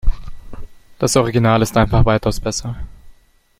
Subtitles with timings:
[0.97, 2.75] Das Original ist einfach weitaus besser.